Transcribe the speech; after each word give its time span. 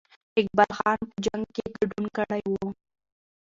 اقبال 0.39 0.71
خان 0.77 0.99
په 1.09 1.15
جنګ 1.25 1.43
کې 1.55 1.65
ګډون 1.77 2.05
کړی 2.17 2.41
وو. 2.51 2.67